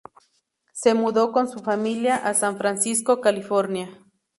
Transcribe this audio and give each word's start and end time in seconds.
Se 0.73 0.95
mudó 0.95 1.31
con 1.31 1.47
su 1.47 1.59
familia 1.59 2.15
a 2.15 2.33
San 2.33 2.57
Francisco, 2.57 3.21
California. 3.21 4.01